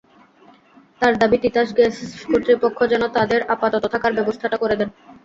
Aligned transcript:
তাঁর 1.01 1.13
দাবি, 1.21 1.37
তিতাস 1.37 1.69
গ্যাস 1.77 1.95
কর্তৃপক্ষ 2.25 2.79
যেন 2.91 3.03
তাঁদের 3.15 3.41
আপাতত 3.53 3.83
থাকার 3.93 4.11
ব্যবস্থাটা 4.17 4.57
করে 4.57 4.75
দেন। 4.79 4.89